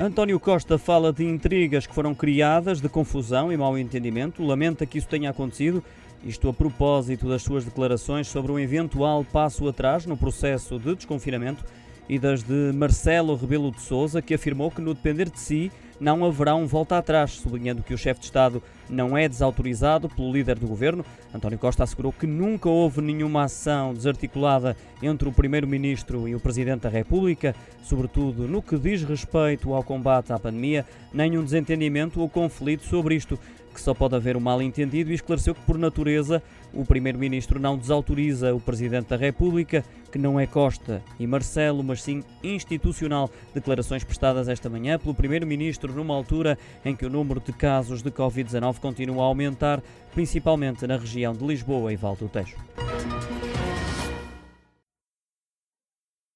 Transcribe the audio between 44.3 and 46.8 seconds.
esta manhã pelo Primeiro-Ministro numa altura